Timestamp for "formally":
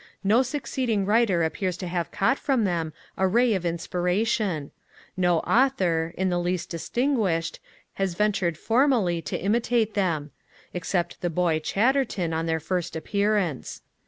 8.57-9.21